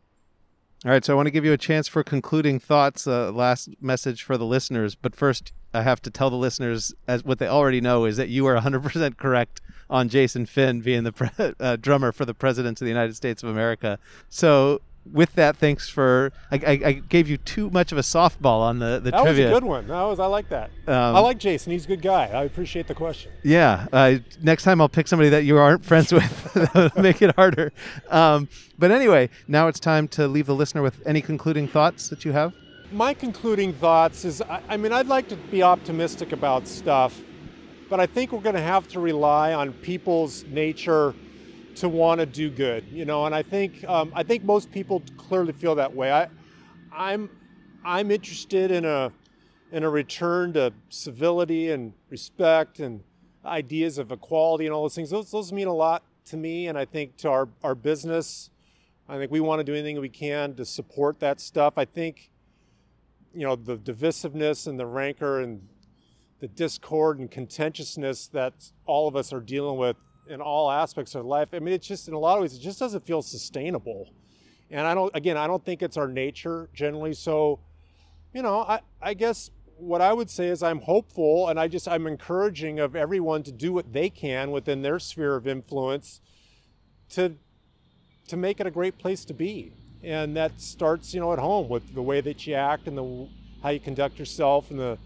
[0.85, 3.69] All right, so I want to give you a chance for concluding thoughts, uh, last
[3.81, 4.95] message for the listeners.
[4.95, 8.29] But first, I have to tell the listeners, as what they already know, is that
[8.29, 12.79] you are 100% correct on Jason Finn being the pre- uh, drummer for the President
[12.79, 13.99] of the United States of America.
[14.29, 14.79] So
[15.11, 16.31] with that, thanks for.
[16.51, 19.45] I, I, I, gave you too much of a softball on the, the that trivia.
[19.45, 19.87] That was a good one.
[19.87, 20.69] That was I like that.
[20.87, 21.71] Um, I like Jason.
[21.71, 22.27] He's a good guy.
[22.27, 23.31] I appreciate the question.
[23.43, 23.87] Yeah.
[23.91, 26.95] Uh, next time I'll pick somebody that you aren't friends with.
[26.97, 27.71] make it harder.
[28.09, 32.25] Um, but anyway, now it's time to leave the listener with any concluding thoughts that
[32.25, 32.53] you have.
[32.91, 37.19] My concluding thoughts is, I, I mean, I'd like to be optimistic about stuff,
[37.89, 41.13] but I think we're going to have to rely on people's nature
[41.79, 43.25] to want to do good, you know.
[43.25, 46.11] And I think um, I think most people clearly feel that way.
[46.11, 46.27] I,
[46.91, 47.29] I'm
[47.83, 49.11] I'm interested in a
[49.71, 53.01] in a return to civility and respect and
[53.45, 55.09] ideas of equality and all those things.
[55.09, 58.49] Those those mean a lot to me, and I think to our our business.
[59.07, 61.73] I think we want to do anything we can to support that stuff.
[61.77, 62.29] I think,
[63.33, 65.67] you know, the divisiveness and the rancor and
[66.39, 68.53] the discord and contentiousness that
[68.85, 69.95] all of us are dealing with
[70.29, 71.49] in all aspects of life.
[71.53, 74.09] I mean, it's just in a lot of ways, it just doesn't feel sustainable.
[74.69, 77.13] And I don't, again, I don't think it's our nature generally.
[77.13, 77.59] So,
[78.33, 81.87] you know, I, I guess what I would say is I'm hopeful and I just,
[81.87, 86.21] I'm encouraging of everyone to do what they can within their sphere of influence
[87.11, 87.35] to,
[88.27, 89.73] to make it a great place to be.
[90.03, 93.27] And that starts, you know, at home with the way that you act and the,
[93.63, 94.97] how you conduct yourself and the,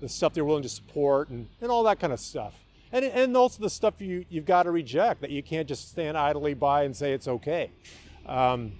[0.00, 2.54] the stuff they're willing to support and, and all that kind of stuff
[2.92, 6.16] and and also the stuff you you've got to reject that you can't just stand
[6.16, 7.70] idly by and say it's okay.
[8.26, 8.72] Um,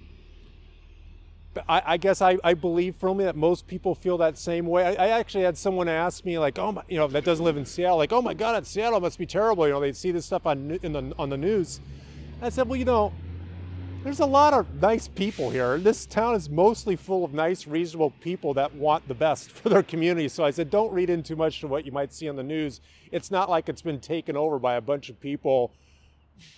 [1.53, 4.85] but I, I guess I, I believe firmly that most people feel that same way.
[4.85, 7.57] I, I, actually had someone ask me like, oh my, you know, that doesn't live
[7.57, 9.65] in Seattle, like, oh my God, at Seattle must be terrible.
[9.65, 11.79] You know, they see this stuff on in the on the news.
[12.41, 13.13] I said, well, you know,
[14.03, 15.77] there's a lot of nice people here.
[15.77, 19.83] This town is mostly full of nice, reasonable people that want the best for their
[19.83, 20.29] community.
[20.29, 22.43] So I said, don't read in too much to what you might see on the
[22.43, 22.79] news.
[23.11, 25.71] It's not like it's been taken over by a bunch of people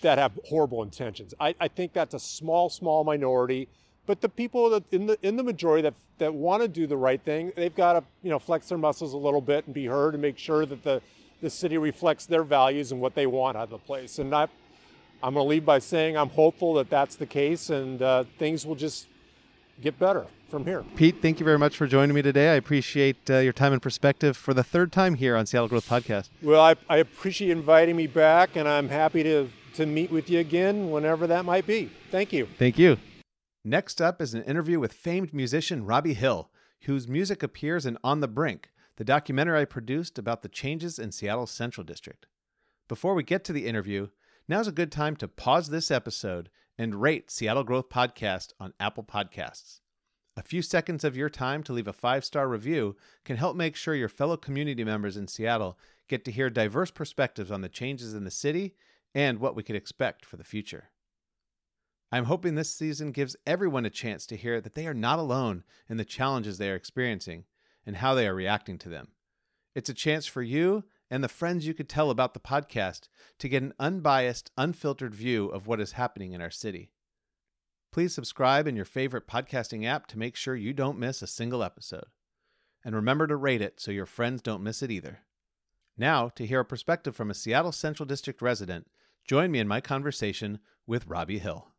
[0.02, 1.34] that have horrible intentions.
[1.40, 3.68] I, I think that's a small, small minority.
[4.06, 6.96] But the people that in the in the majority that that want to do the
[6.96, 9.86] right thing, they've got to you know flex their muscles a little bit and be
[9.86, 11.00] heard and make sure that the
[11.40, 14.18] the city reflects their values and what they want out of the place.
[14.18, 14.50] And not
[15.22, 18.66] I'm going to leave by saying I'm hopeful that that's the case and uh, things
[18.66, 19.06] will just
[19.80, 20.84] get better from here.
[20.96, 22.50] Pete, thank you very much for joining me today.
[22.50, 25.88] I appreciate uh, your time and perspective for the third time here on Seattle Growth
[25.88, 26.28] Podcast.
[26.42, 30.40] Well, I, I appreciate inviting me back, and I'm happy to, to meet with you
[30.40, 31.90] again whenever that might be.
[32.10, 32.48] Thank you.
[32.58, 32.98] Thank you.
[33.64, 36.50] Next up is an interview with famed musician Robbie Hill,
[36.82, 41.12] whose music appears in On the Brink, the documentary I produced about the changes in
[41.12, 42.26] Seattle's Central District.
[42.88, 44.08] Before we get to the interview,
[44.48, 49.04] Now's a good time to pause this episode and rate Seattle Growth Podcast on Apple
[49.04, 49.78] Podcasts.
[50.36, 53.76] A few seconds of your time to leave a five star review can help make
[53.76, 55.78] sure your fellow community members in Seattle
[56.08, 58.74] get to hear diverse perspectives on the changes in the city
[59.14, 60.90] and what we could expect for the future.
[62.10, 65.62] I'm hoping this season gives everyone a chance to hear that they are not alone
[65.88, 67.44] in the challenges they are experiencing
[67.86, 69.08] and how they are reacting to them.
[69.76, 73.46] It's a chance for you and the friends you could tell about the podcast to
[73.46, 76.90] get an unbiased, unfiltered view of what is happening in our city.
[77.92, 81.62] Please subscribe in your favorite podcasting app to make sure you don't miss a single
[81.62, 82.06] episode.
[82.82, 85.18] And remember to rate it so your friends don't miss it either.
[85.98, 88.86] Now, to hear a perspective from a Seattle Central District resident,
[89.26, 91.71] Join me in my conversation with Robbie Hill.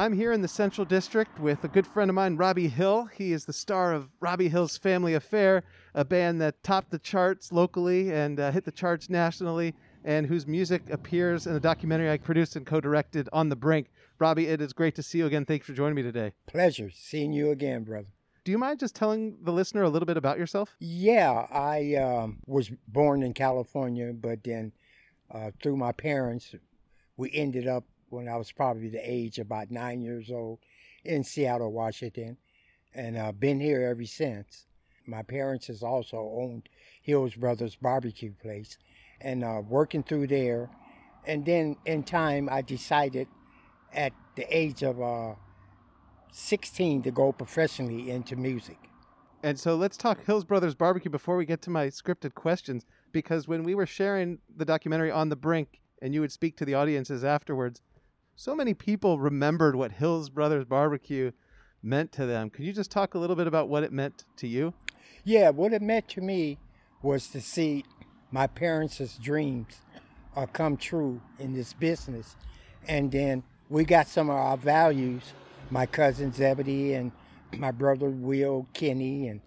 [0.00, 3.04] I'm here in the Central District with a good friend of mine, Robbie Hill.
[3.14, 5.62] He is the star of Robbie Hill's Family Affair,
[5.94, 10.46] a band that topped the charts locally and uh, hit the charts nationally, and whose
[10.46, 13.88] music appears in a documentary I produced and co directed, On the Brink.
[14.18, 15.44] Robbie, it is great to see you again.
[15.44, 16.32] Thanks for joining me today.
[16.46, 18.08] Pleasure seeing you again, brother.
[18.44, 20.76] Do you mind just telling the listener a little bit about yourself?
[20.78, 24.72] Yeah, I um, was born in California, but then
[25.30, 26.54] uh, through my parents,
[27.18, 30.58] we ended up when I was probably the age about nine years old
[31.04, 32.36] in Seattle, Washington,
[32.94, 34.66] and uh, been here ever since.
[35.06, 36.68] My parents has also owned
[37.02, 38.76] Hills Brothers Barbecue Place,
[39.20, 40.70] and uh, working through there,
[41.26, 43.28] and then in time I decided
[43.92, 45.34] at the age of uh,
[46.32, 48.78] 16 to go professionally into music.
[49.42, 53.48] And so let's talk Hills Brothers Barbecue before we get to my scripted questions, because
[53.48, 56.74] when we were sharing the documentary on the brink, and you would speak to the
[56.74, 57.82] audiences afterwards,
[58.40, 61.30] so many people remembered what Hills Brothers Barbecue
[61.82, 62.48] meant to them.
[62.48, 64.72] Could you just talk a little bit about what it meant to you?
[65.24, 66.56] Yeah, what it meant to me
[67.02, 67.84] was to see
[68.30, 69.82] my parents' dreams
[70.34, 72.34] uh, come true in this business.
[72.88, 75.34] And then we got some of our values,
[75.70, 77.12] my cousin Zebedee and
[77.58, 79.42] my brother Will, Kenny, and,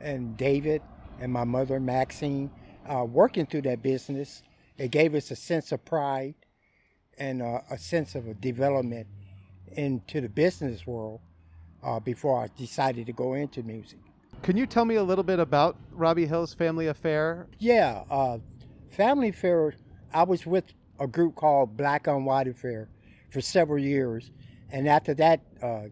[0.00, 0.80] and David,
[1.20, 2.50] and my mother Maxine,
[2.88, 4.42] uh, working through that business.
[4.78, 6.34] It gave us a sense of pride
[7.18, 9.06] and uh, a sense of a development
[9.72, 11.20] into the business world
[11.82, 13.98] uh, before I decided to go into music.
[14.42, 17.46] Can you tell me a little bit about Robbie Hill's Family Affair?
[17.58, 18.38] Yeah, uh,
[18.88, 19.74] Family Affair,
[20.12, 20.64] I was with
[21.00, 22.88] a group called Black on White Affair
[23.30, 24.30] for several years.
[24.70, 25.84] And after that uh,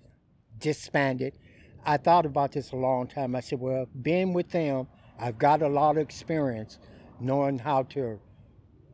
[0.58, 1.38] disbanded,
[1.84, 3.36] I thought about this a long time.
[3.36, 6.78] I said, well, being with them, I've got a lot of experience
[7.20, 8.18] knowing how to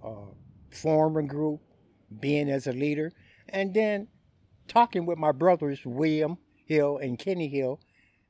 [0.04, 0.30] uh,
[0.70, 1.60] form a group,
[2.20, 3.12] being as a leader,
[3.48, 4.08] and then
[4.68, 7.80] talking with my brothers, William Hill and Kenny Hill.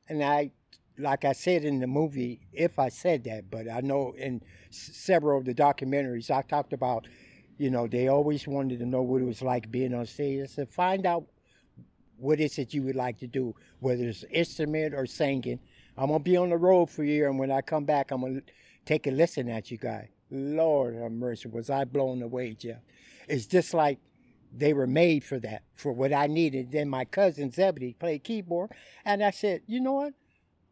[0.08, 0.52] And I,
[0.98, 5.38] like I said in the movie, if I said that, but I know in several
[5.38, 7.06] of the documentaries, I talked about,
[7.58, 10.42] you know, they always wanted to know what it was like being on stage.
[10.42, 11.24] I said, find out
[12.16, 15.60] what is it you would like to do, whether it's instrument or singing.
[15.96, 18.22] I'm gonna be on the road for a year, and when I come back, I'm
[18.22, 18.40] gonna
[18.86, 20.08] take a listen at you guys.
[20.30, 22.78] Lord have mercy, was I blown away, Jeff?
[23.32, 23.98] It's just like
[24.54, 26.70] they were made for that, for what I needed.
[26.70, 28.72] Then my cousin Zebedee played keyboard,
[29.06, 30.12] and I said, you know what?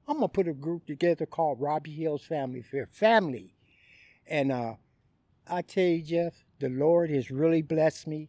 [0.06, 3.54] I'm gonna put a group together called Robbie Hill's Family Fair Family,
[4.26, 4.74] and uh,
[5.48, 8.28] I tell you, Jeff, the Lord has really blessed me,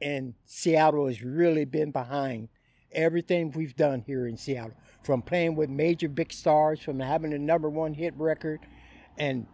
[0.00, 2.48] and Seattle has really been behind
[2.92, 7.38] everything we've done here in Seattle, from playing with major big stars, from having a
[7.38, 8.60] number one hit record,
[9.18, 9.46] and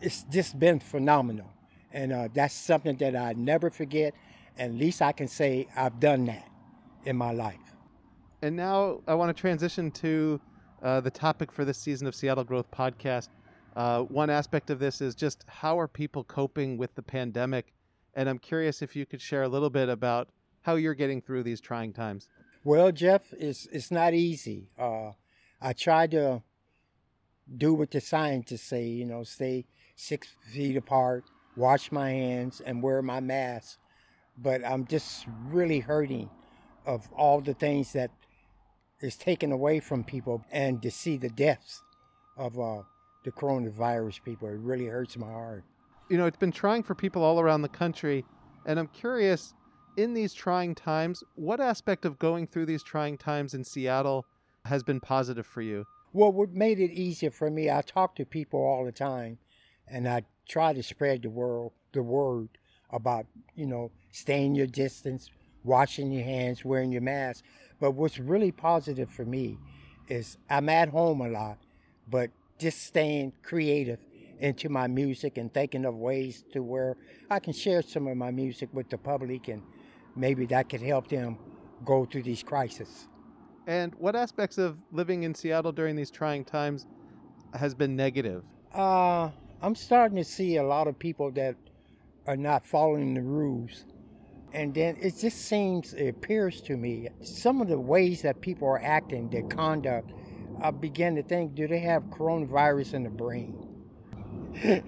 [0.00, 1.50] it's just been phenomenal.
[1.92, 4.14] And uh, that's something that I never forget.
[4.56, 6.48] And at least I can say I've done that
[7.04, 7.56] in my life.
[8.42, 10.40] And now I want to transition to
[10.82, 13.28] uh, the topic for this season of Seattle Growth Podcast.
[13.76, 17.72] Uh, one aspect of this is just how are people coping with the pandemic?
[18.14, 20.28] And I'm curious if you could share a little bit about
[20.62, 22.28] how you're getting through these trying times.
[22.64, 24.68] Well, Jeff, it's it's not easy.
[24.78, 25.12] Uh,
[25.60, 26.42] I try to
[27.56, 28.86] do what the scientists say.
[28.86, 31.24] You know, stay six feet apart,
[31.56, 33.78] wash my hands, and wear my mask.
[34.36, 36.30] But I'm just really hurting
[36.86, 38.10] of all the things that
[39.00, 41.82] is taken away from people, and to see the deaths
[42.36, 42.82] of uh,
[43.24, 45.64] the coronavirus people, it really hurts my heart.
[46.08, 48.24] You know, it's been trying for people all around the country,
[48.66, 49.54] and I'm curious
[49.96, 54.26] in these trying times, what aspect of going through these trying times in Seattle
[54.64, 55.84] has been positive for you?
[56.12, 59.38] Well, what made it easier for me, I talk to people all the time,
[59.86, 62.48] and I try to spread the world the word
[62.90, 65.30] about you know staying your distance,
[65.62, 67.44] washing your hands, wearing your mask.
[67.80, 69.58] But what's really positive for me
[70.08, 71.58] is I'm at home a lot,
[72.08, 74.00] but just staying creative
[74.40, 76.96] into my music and thinking of ways to where
[77.30, 79.62] I can share some of my music with the public and
[80.16, 81.38] maybe that could help them
[81.84, 83.08] go through these crises.
[83.66, 86.86] And what aspects of living in Seattle during these trying times
[87.54, 88.42] has been negative?
[88.74, 89.30] Uh,
[89.62, 91.54] I'm starting to see a lot of people that
[92.26, 93.84] are not following the rules.
[94.52, 98.66] And then it just seems, it appears to me, some of the ways that people
[98.68, 100.12] are acting, their conduct,
[100.62, 103.66] I begin to think, do they have coronavirus in the brain?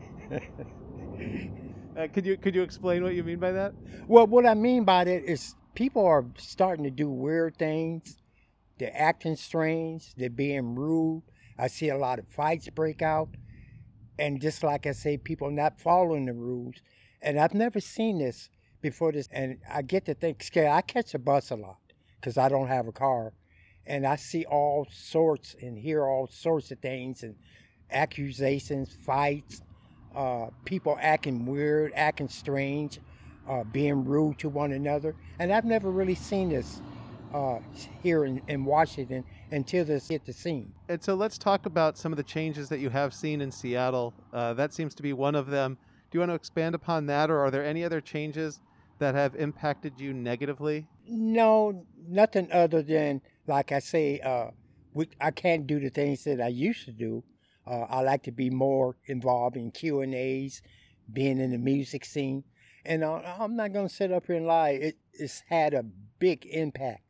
[1.94, 3.74] Uh, could you could you explain what you mean by that?
[4.08, 8.16] Well, what I mean by that is people are starting to do weird things.
[8.78, 10.14] They're acting strange.
[10.14, 11.22] They're being rude.
[11.58, 13.28] I see a lot of fights break out.
[14.22, 16.76] And just like I say, people not following the rules.
[17.20, 18.50] And I've never seen this
[18.80, 19.28] before this.
[19.32, 20.68] And I get to think, scared.
[20.68, 21.80] I catch a bus a lot
[22.20, 23.32] because I don't have a car.
[23.84, 27.34] And I see all sorts and hear all sorts of things and
[27.90, 29.60] accusations, fights,
[30.14, 33.00] uh, people acting weird, acting strange,
[33.48, 35.16] uh, being rude to one another.
[35.40, 36.80] And I've never really seen this
[37.34, 37.58] uh,
[38.04, 40.72] here in, in Washington until this hit the scene.
[40.88, 44.14] And so let's talk about some of the changes that you have seen in Seattle.
[44.32, 45.76] Uh, that seems to be one of them.
[46.10, 48.60] Do you want to expand upon that, or are there any other changes
[48.98, 50.88] that have impacted you negatively?
[51.06, 54.48] No, nothing other than, like I say, uh,
[54.94, 57.24] we, I can't do the things that I used to do.
[57.66, 60.62] Uh, I like to be more involved in Q and A's,
[61.12, 62.44] being in the music scene,
[62.84, 64.70] and uh, I'm not going to sit up here and lie.
[64.70, 65.84] It, it's had a
[66.18, 67.02] big impact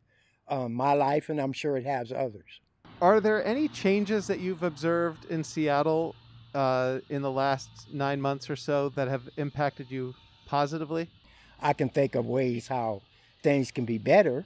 [0.52, 2.60] on my life, and I'm sure it has others.
[3.00, 6.14] Are there any changes that you've observed in Seattle
[6.54, 10.14] uh, in the last nine months or so that have impacted you
[10.46, 11.08] positively?
[11.60, 13.00] I can think of ways how
[13.42, 14.44] things can be better,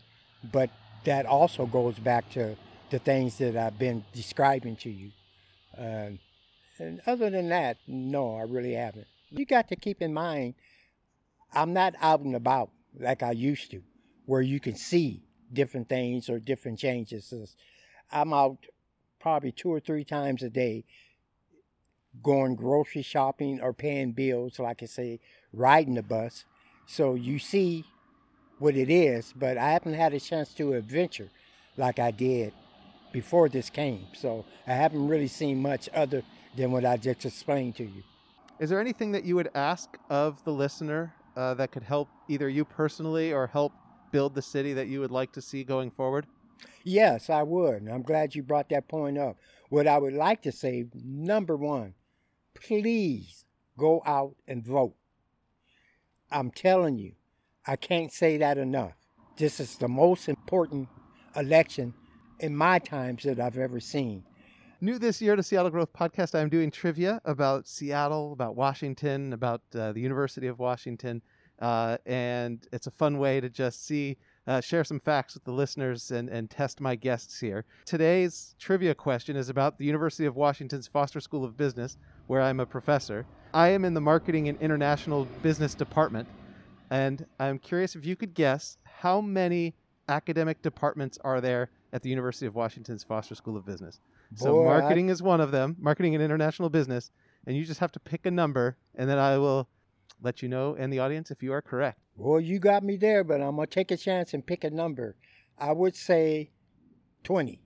[0.52, 0.70] but
[1.04, 2.56] that also goes back to
[2.90, 5.10] the things that I've been describing to you.
[5.76, 6.20] Um,
[6.78, 9.08] and other than that, no, I really haven't.
[9.30, 10.54] You got to keep in mind,
[11.52, 13.82] I'm not out and about like I used to,
[14.24, 17.56] where you can see different things or different changes.
[18.10, 18.66] I'm out
[19.20, 20.84] probably two or three times a day
[22.22, 25.20] going grocery shopping or paying bills, like I say,
[25.52, 26.44] riding the bus.
[26.86, 27.84] So you see
[28.58, 31.28] what it is, but I haven't had a chance to adventure
[31.76, 32.52] like I did
[33.12, 34.06] before this came.
[34.14, 36.22] So I haven't really seen much other
[36.56, 38.02] than what I just explained to you.
[38.58, 42.48] Is there anything that you would ask of the listener uh, that could help either
[42.48, 43.72] you personally or help
[44.10, 46.26] build the city that you would like to see going forward?
[46.84, 47.82] Yes, I would.
[47.82, 49.36] And I'm glad you brought that point up.
[49.68, 51.94] What I would like to say, number one,
[52.54, 53.44] please
[53.76, 54.94] go out and vote.
[56.30, 57.12] I'm telling you,
[57.66, 58.94] I can't say that enough.
[59.36, 60.88] This is the most important
[61.34, 61.94] election
[62.40, 64.24] in my times that I've ever seen.
[64.80, 69.62] New this year to Seattle Growth Podcast, I'm doing trivia about Seattle, about Washington, about
[69.74, 71.22] uh, the University of Washington.
[71.60, 75.52] Uh, and it's a fun way to just see, uh, share some facts with the
[75.52, 77.64] listeners and, and test my guests here.
[77.84, 81.96] Today's trivia question is about the University of Washington's Foster School of Business,
[82.26, 83.26] where I'm a professor.
[83.54, 86.28] I am in the Marketing and International Business Department,
[86.90, 89.74] and I'm curious if you could guess how many
[90.08, 94.00] academic departments are there at the University of Washington's Foster School of Business.
[94.34, 97.10] So Boy, I- marketing is one of them, marketing and international business,
[97.46, 99.68] and you just have to pick a number, and then I will
[100.22, 101.98] let you know and the audience if you are correct.
[102.16, 104.70] Well, you got me there, but I'm going to take a chance and pick a
[104.70, 105.16] number.
[105.58, 106.50] I would say
[107.24, 107.60] 20.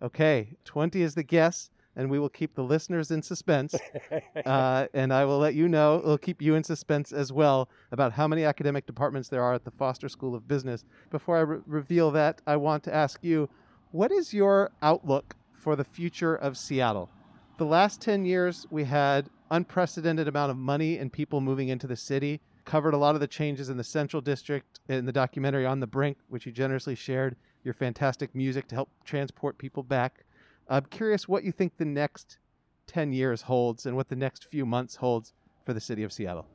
[0.00, 3.74] Okay, 20 is the guess, and we will keep the listeners in suspense.
[4.46, 8.12] uh, and I will let you know, it'll keep you in suspense as well about
[8.12, 10.84] how many academic departments there are at the Foster School of Business.
[11.10, 13.48] Before I re- reveal that, I want to ask you
[13.92, 17.10] what is your outlook for the future of Seattle?
[17.58, 21.96] The last 10 years, we had unprecedented amount of money and people moving into the
[21.96, 22.40] city.
[22.64, 25.86] Covered a lot of the changes in the Central District in the documentary On the
[25.86, 30.24] Brink, which you generously shared your fantastic music to help transport people back.
[30.68, 32.38] I'm curious what you think the next
[32.86, 35.32] 10 years holds and what the next few months holds
[35.64, 36.46] for the city of Seattle.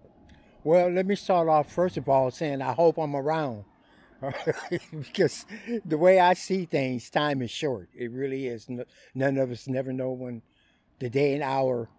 [0.63, 3.63] Well, let me start off first of all saying I hope I'm around.
[4.91, 5.45] because
[5.85, 7.89] the way I see things, time is short.
[7.95, 8.67] It really is.
[9.13, 10.41] None of us never know when
[10.97, 11.89] the day and hour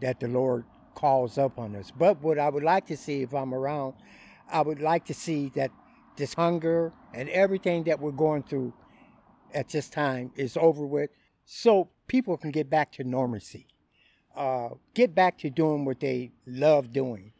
[0.00, 0.64] that the Lord
[0.94, 1.90] calls up on us.
[1.90, 3.94] But what I would like to see if I'm around,
[4.50, 5.70] I would like to see that
[6.16, 8.72] this hunger and everything that we're going through
[9.54, 11.10] at this time is over with
[11.44, 13.66] so people can get back to normalcy.
[14.34, 17.32] Uh, get back to doing what they love doing.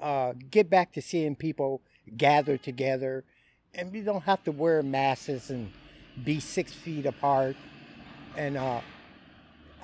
[0.00, 1.80] Uh, get back to seeing people
[2.16, 3.24] gather together
[3.74, 5.72] and we don't have to wear masks and
[6.22, 7.56] be six feet apart.
[8.36, 8.80] And uh,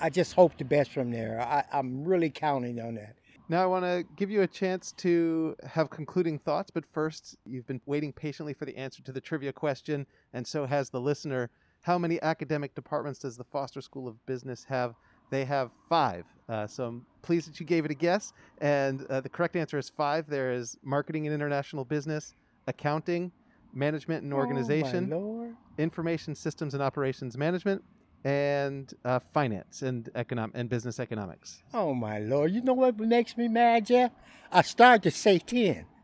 [0.01, 1.41] I just hope the best from there.
[1.41, 3.17] I, I'm really counting on that.
[3.49, 7.67] Now, I want to give you a chance to have concluding thoughts, but first, you've
[7.67, 11.51] been waiting patiently for the answer to the trivia question, and so has the listener.
[11.83, 14.95] How many academic departments does the Foster School of Business have?
[15.31, 16.25] They have five.
[16.49, 18.33] Uh, so I'm pleased that you gave it a guess.
[18.59, 20.29] And uh, the correct answer is five.
[20.29, 22.35] There is marketing and international business,
[22.67, 23.33] accounting,
[23.73, 27.83] management and organization, Oh, information systems and operations management,
[28.25, 31.63] and uh, finance and economic and business economics.
[31.73, 32.53] Oh my Lord.
[32.53, 34.13] You know what makes me mad, Jeff?
[34.53, 35.87] I started to say 10.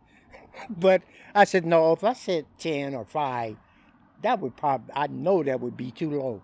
[0.70, 1.02] But
[1.34, 3.56] I said, no, if I said 10 or 5,
[4.22, 6.42] that would probably, I know that would be too low.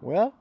[0.00, 0.34] Well,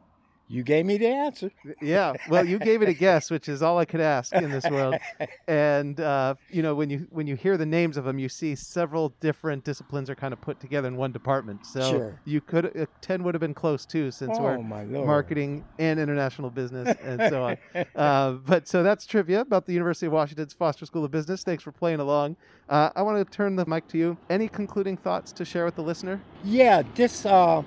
[0.51, 1.49] You gave me the answer.
[1.81, 4.69] Yeah, well, you gave it a guess, which is all I could ask in this
[4.69, 4.95] world.
[5.47, 8.55] And uh, you know, when you when you hear the names of them, you see
[8.55, 11.65] several different disciplines are kind of put together in one department.
[11.65, 12.19] So Sure.
[12.25, 14.57] you could uh, ten would have been close too, since oh we're
[15.05, 17.57] marketing and international business and so on.
[17.95, 21.43] uh, but so that's trivia about the University of Washington's Foster School of Business.
[21.43, 22.35] Thanks for playing along.
[22.69, 24.17] Uh, I want to turn the mic to you.
[24.29, 26.21] Any concluding thoughts to share with the listener?
[26.43, 27.63] Yeah, This uh,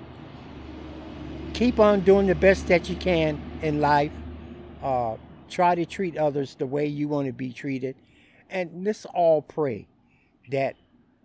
[1.55, 4.11] keep on doing the best that you can in life.
[4.83, 5.15] Uh,
[5.49, 7.95] try to treat others the way you want to be treated.
[8.49, 9.87] And let's all pray
[10.51, 10.75] that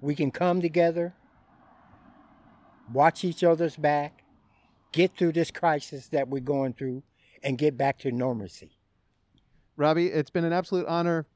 [0.01, 1.15] we can come together,
[2.93, 4.23] watch each other's back,
[4.93, 7.03] get through this crisis that we're going through,
[7.43, 8.79] and get back to normalcy.
[9.77, 11.27] Robbie, it's been an absolute honor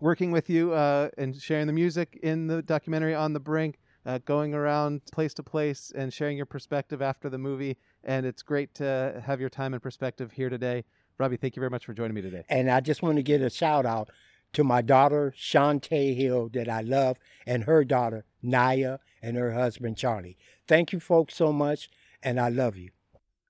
[0.00, 4.18] working with you uh, and sharing the music in the documentary On the Brink, uh,
[4.24, 7.76] going around place to place and sharing your perspective after the movie.
[8.04, 10.84] And it's great to have your time and perspective here today.
[11.18, 12.44] Robbie, thank you very much for joining me today.
[12.48, 14.10] And I just want to give a shout out
[14.54, 19.96] to my daughter, Shantae Hill, that I love, and her daughter, Naya, and her husband,
[19.96, 20.36] Charlie.
[20.66, 21.88] Thank you, folks, so much,
[22.22, 22.90] and I love you.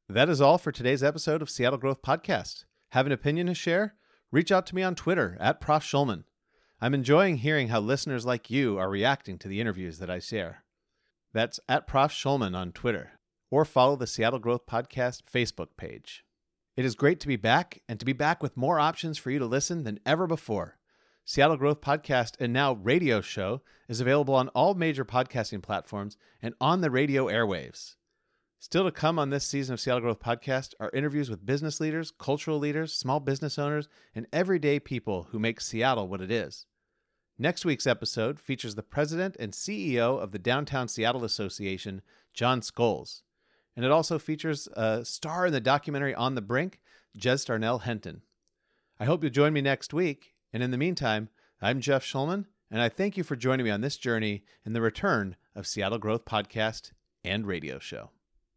[0.09, 2.65] That is all for today's episode of Seattle Growth Podcast.
[2.91, 3.95] Have an opinion to share?
[4.31, 5.83] Reach out to me on Twitter at Prof.
[5.83, 6.25] Shulman.
[6.85, 10.65] I'm enjoying hearing how listeners like you are reacting to the interviews that I share.
[11.33, 12.11] That's at Prof.
[12.11, 13.21] Shulman on Twitter,
[13.53, 16.25] or follow the Seattle Growth Podcast Facebook page.
[16.77, 19.39] It is great to be back and to be back with more options for you
[19.39, 20.77] to listen than ever before.
[21.25, 26.53] Seattle Growth Podcast and now radio show is available on all major podcasting platforms and
[26.61, 27.95] on the radio airwaves.
[28.59, 32.11] Still to come on this season of Seattle Growth Podcast are interviews with business leaders,
[32.11, 36.67] cultural leaders, small business owners, and everyday people who make Seattle what it is.
[37.43, 42.01] Next week's episode features the president and CEO of the Downtown Seattle Association,
[42.33, 43.23] John Scholes.
[43.75, 46.79] And it also features a star in the documentary On the Brink,
[47.19, 48.21] Jez Starnell Henton.
[49.01, 50.35] I hope you'll join me next week.
[50.53, 51.31] And in the meantime,
[51.61, 54.81] I'm Jeff Shulman, and I thank you for joining me on this journey in the
[54.81, 56.93] return of Seattle Growth Podcast
[57.25, 58.11] and Radio Show.